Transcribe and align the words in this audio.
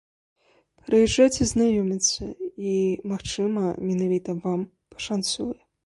Прыязджайце 0.87 1.43
знаёміцца, 1.51 2.23
і, 2.73 2.75
магчыма, 3.15 3.63
менавіта 3.93 4.31
вам 4.43 4.59
пашанцуе! 4.93 5.53